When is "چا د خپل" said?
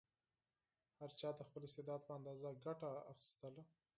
1.19-1.61